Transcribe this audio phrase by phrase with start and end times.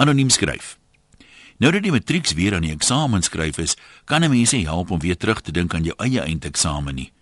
[0.00, 0.78] Anoniem skryf.
[1.60, 5.00] Nou dat die matrieks weer aan die eksamen skryf is, kan 'n mens help om
[5.00, 7.12] weer terug te dink aan jou eie eindeksamen nie.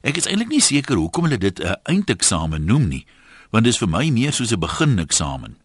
[0.00, 3.06] Ek is eintlik nie seker hoekom hulle dit 'n eindeksamen noem nie,
[3.50, 5.56] want dit is vir my meer soos 'n begineksamen.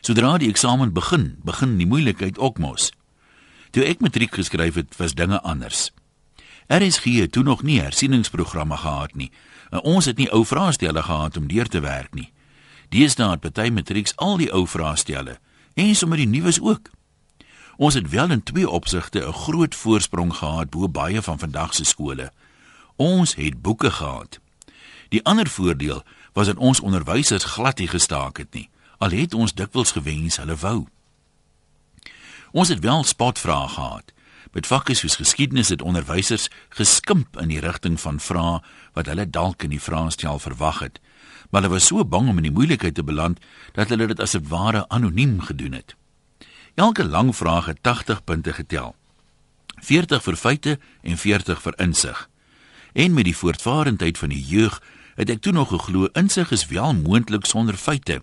[0.00, 2.92] Sodra die eksamen begin, begin die moeilikheid ook mos.
[3.70, 5.92] Toe ek matriek geskryf het, was dinge anders.
[6.66, 9.30] RSG het toe nog nie hersieningsprogramme gehad nie.
[9.70, 12.32] Ons het nie ou vraestelle gehad om deur te werk nie.
[12.88, 15.38] Deesdae het party matrieks al die ou vraestelle
[15.80, 16.90] en sommer die nuus ook.
[17.80, 21.84] Ons het wel in twee opsigte 'n groot voorsprong gehad bo baie van vandag se
[21.84, 22.32] skole.
[22.96, 24.40] Ons het boeke gehad.
[25.08, 28.68] Die ander voordeel was dat ons onderwysers glad nie gestaak het nie.
[28.98, 30.86] Al het ons dikwels gewens hulle wou.
[32.52, 34.12] Ons het wel spotvrae gehad.
[34.52, 38.60] Met vakke soos geskiedenis het onderwysers geskimp in die rigting van vrae
[38.92, 41.00] wat hulle dalk in die vraestel verwag het,
[41.50, 43.40] maar hulle was so bang om in die moeilikheid te beland
[43.72, 45.96] dat hulle dit as 'n ware anoniem gedoen het.
[46.74, 48.94] Elke lang vraag het 80 punte getel.
[49.80, 52.28] 40 vir feite en 40 vir insig.
[52.92, 54.82] En met die voortvarendheid van die jeug
[55.14, 58.22] het ek toe nog geglo insig is wel moontlik sonder feite.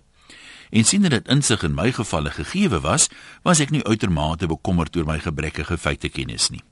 [0.70, 3.08] En sien dat dit insig in my gevalle gegeewe was,
[3.42, 6.62] was ek nie uitermate bekommerd oor my gebrekkige feitekennis nie.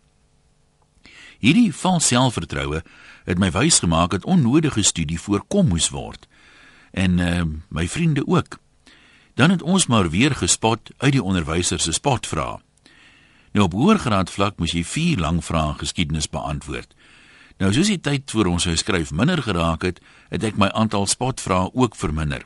[1.39, 2.83] Hierdie vals selfvertroue
[3.27, 6.29] het my wys gemaak dat onnodige studie voorkom moes word.
[6.93, 8.59] En uh, my vriende ook.
[9.37, 12.57] Dan het ons maar weer gespot uit die onderwyser se spotvra.
[13.53, 16.95] Nou op hoërgraad vlak moes jy vier lang vrae geskiedenis beantwoord.
[17.61, 21.07] Nou soos die tyd voor ons sou skryf minder geraak het, het ek my aantal
[21.09, 22.45] spotvrae ook verminder.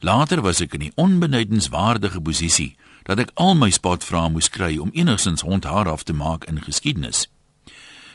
[0.00, 4.92] Later was ek in die onbenuitenswaardige posisie dat ek al my spotvrae moes kry om
[4.94, 7.26] enigstens hondhaar af te maak in geskiedenis.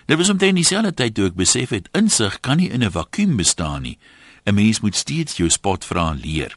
[0.06, 3.36] Dit was omtrent dieselfde tyd toe ek besef het insig kan nie in 'n vakuum
[3.36, 3.98] bestaan nie.
[4.46, 6.56] 'n Mens moet steeds jou spotvrae leer.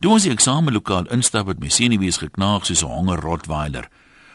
[0.00, 3.88] Toe ons die eksamenlokaal instap het my senuwees geknaag soos 'n honger rottweiler.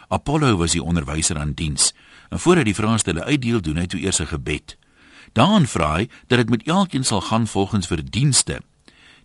[0.09, 1.93] Apollo was die onderwyser aan diens.
[2.30, 4.77] En voordat die vraestelle uitdeel, doen hy toe eers 'n gebed.
[5.33, 8.61] Dan vra hy dat dit met elkeen sal gaan volgens verdienste.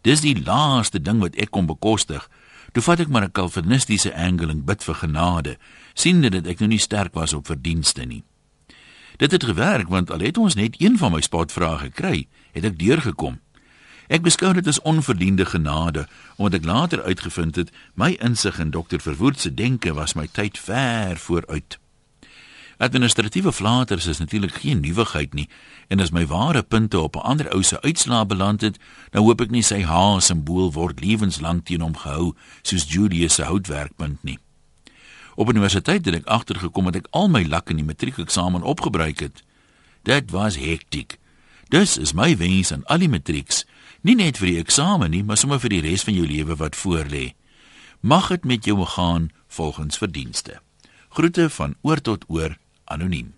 [0.07, 2.29] Dis die laaste ding wat ek kon bekostig.
[2.73, 5.59] Toe vat ek maar 'n kalvinistiese angle en bid vir genade,
[5.95, 8.23] siende dat ek nou nie sterk was op verdienste nie.
[9.17, 12.79] Dit het gewerk want al het ons net een van my spotvrae gekry, het ek
[12.79, 13.41] deurgekom.
[14.09, 16.07] Ek beskou dit as onverdiende genade
[16.37, 20.59] omdat ek later uitgevind het my insig in dokter Verwoerd se denke was my tyd
[20.59, 21.79] ver vooruit.
[22.79, 25.49] Administratiewe flaters is natuurlik geen nuwigheid nie
[25.89, 28.79] en as my ware punte op 'n ander ou se uitslaa beland het,
[29.11, 34.23] dan hoop ek nie sy H-simbool word lewenslank teen hom gehou soos Julius se houtwerkpunt
[34.23, 34.39] nie.
[35.35, 39.43] Op universiteit het ek agtergekom dat ek al my lak in die matriekeksamen opgebruik het.
[40.03, 41.19] Dit was hektiek.
[41.69, 43.65] Dus is my wens aan al die matrieks,
[44.01, 46.77] nie net vir die eksamen nie, maar sommer vir die res van jou lewe wat
[46.77, 47.35] voorlê.
[48.01, 50.61] Mag dit met jou gaan volgens verdienste.
[51.09, 53.33] Groete van oor tot oor anoniem